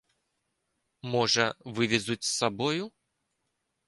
Можа, 1.13 1.45
вывезуць 1.79 2.21
з 2.27 2.31
сабою? 2.39 2.83